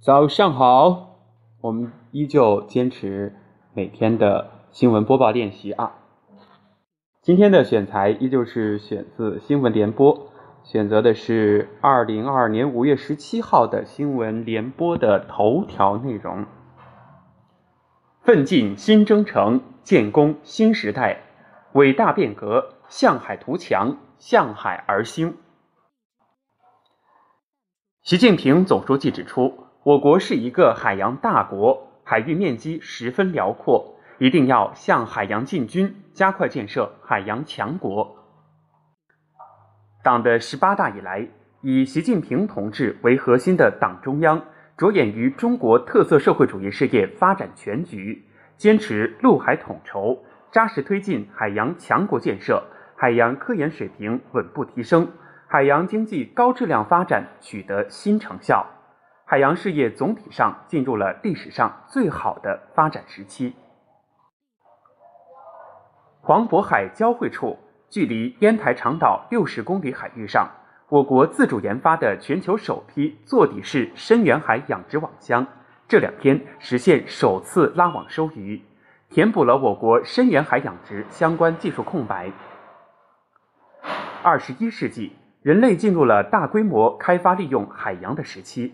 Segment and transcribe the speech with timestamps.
[0.00, 1.18] 早上好，
[1.60, 3.34] 我们依旧坚持
[3.74, 5.92] 每天的新闻播报练习啊。
[7.20, 10.30] 今天的选材依旧是选自新闻联播，
[10.62, 16.46] 选择的是二零二二年五月十七号的新闻联播的头条内容：
[18.22, 21.22] 奋进新征程，建功新时代，
[21.72, 25.36] 伟大变革，向海图强，向海而兴。
[28.04, 29.64] 习近平总书记指出。
[29.84, 38.16] 我国是一个海洋大国，海域面积十分辽阔，一定要向海洋进军，加快建设海洋强国。
[40.02, 41.28] 党的十八大以来，
[41.62, 44.42] 以习近平同志为核心的党中央，
[44.76, 48.26] 着眼于中国特色社会主义事业发展全局，
[48.56, 52.64] 坚持陆海统筹，扎实推进海洋强国建设，
[52.96, 55.08] 海洋科研水平稳步提升，
[55.46, 58.66] 海洋经济高质量发展取得新成效。
[59.30, 63.54] 海洋事业总体上进入了历史上最好的发展时期。
[66.22, 67.58] 黄渤海交汇处，
[67.90, 70.48] 距离烟台长岛六十公里海域上，
[70.88, 75.46] 我国自主研发的全球首批座底式深远海养殖网箱，
[75.86, 78.62] 这两天实现首次拉网收鱼，
[79.10, 82.32] 填补了我国深远海养殖相关技术空白。
[84.22, 88.72] 二十一世纪，人类进入了大规模开发利用海洋的时期。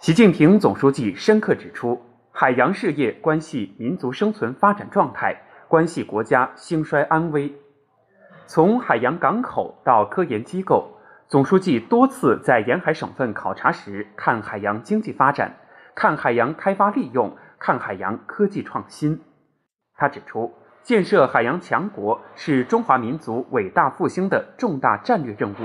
[0.00, 2.00] 习近平总书记深刻指出，
[2.32, 5.36] 海洋事业关系民族生存发展状态，
[5.68, 7.54] 关系国家兴衰安危。
[8.46, 10.88] 从海洋港口到科研机构，
[11.28, 15.54] 总书记多次在沿海省份考察时看海洋经济发展，
[15.94, 19.20] 看海洋开发利用，看海洋科技创新。
[19.96, 20.50] 他指出，
[20.82, 25.56] 建设海洋强国是中华民族伟大复兴的重大战略任务。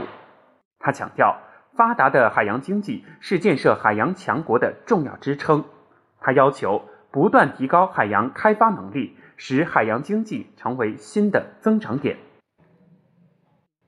[0.77, 1.37] 他强调。
[1.75, 5.63] 发达的海洋经济是建设海洋强国的重要支撑。
[6.21, 6.81] 他要求
[7.11, 12.17] 不断提高海洋开发能力，使海洋经济成为新的增长点。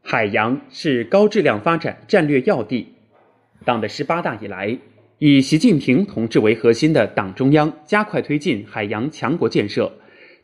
[0.04, 2.94] 海洋是高质量发展战略要地。
[3.66, 4.78] 党的十八大以来，
[5.18, 9.92] 以习近平同志为核心的党中央加快推进海洋强国建设，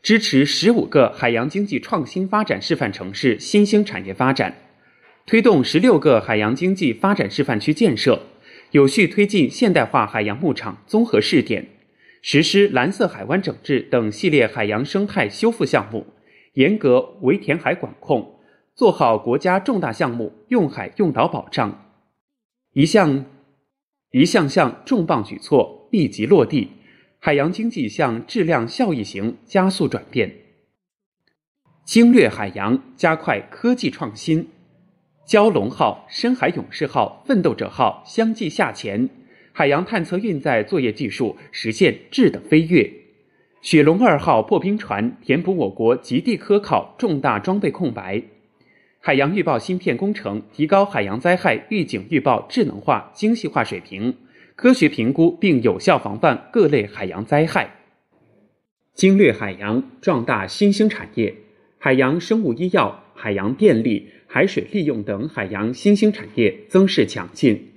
[0.02, 4.54] 支持十五个海洋经济创新发展示范城市新兴产业发展。
[5.26, 8.20] 推动十六个海洋经济发展示范区建设，
[8.72, 11.66] 有序推进现代化海洋牧场综合试点，
[12.20, 16.06] 实施蓝色海湾整治等系列海洋生态修复项目，
[16.52, 18.38] 严格围填海管控，
[18.74, 21.86] 做好国家重大项目用海用岛保障，
[22.74, 23.24] 一项
[24.10, 26.68] 一项项重磅举措立即落地，
[27.18, 30.30] 海洋经济向质量效益型加速转变，
[31.86, 34.50] 精略海洋，加快科技创新。
[35.26, 39.08] 蛟龙号、深海勇士号、奋斗者号相继下潜，
[39.52, 42.92] 海洋探测运载作业技术实现质的飞跃。
[43.62, 48.22] 雪龙二号破冰船填补我国极地科考重大装备空白。
[49.00, 54.14] 海洋预报芯片工程提高海洋灾害预警预报智能化精细化水平，
[54.54, 57.70] 科学评估并有效防范各类海洋灾害。
[58.92, 61.34] 精略海洋，壮大新兴产业，
[61.78, 64.10] 海洋生物医药、海洋电力。
[64.34, 67.68] 海水利用等海洋新兴产业增势强劲。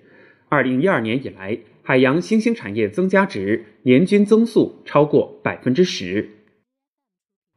[0.50, 6.28] 二零一二年以来，海洋新兴产业增加值年均增速超过百分之十。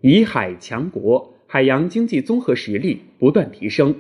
[0.03, 3.95] 以海强国，海洋经济综合实力不断提升。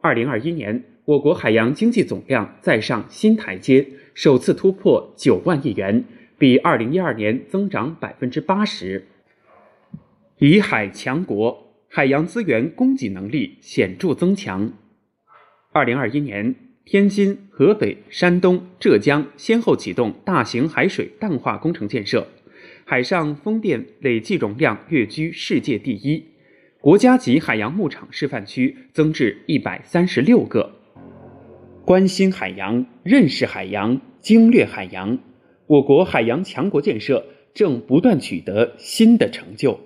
[0.00, 6.04] 二零二一年，我国海洋经济总量再上新台阶，首次突破九万亿元，
[6.36, 9.06] 比二零一二年增长百分之八十。
[10.38, 11.68] 以海强国。
[11.94, 14.72] 海洋资源供给能力显著增强。
[15.72, 16.54] 二零二一年，
[16.86, 22.26] 天津、河北、山东、浙江先后启动大型海水淡化工程建设，
[22.86, 26.24] 海上风电累计容量跃居世界第一。
[26.80, 30.74] 国家级海洋牧场示范区增至一百三十六个。
[31.84, 35.18] 关心海洋，认识海洋，精略海洋，
[35.66, 37.22] 我国海洋强国建设
[37.52, 39.78] 正不断取得新的成就。